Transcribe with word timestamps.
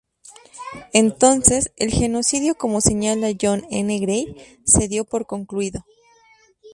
Entonces, 0.93 1.71
el 1.77 1.91
genocidio, 1.91 2.55
como 2.55 2.81
señala 2.81 3.33
John 3.39 3.67
N. 3.69 3.99
Gray, 3.99 4.35
se 4.65 4.87
dio 4.87 5.05
por 5.05 5.27
concluido. 5.27 5.85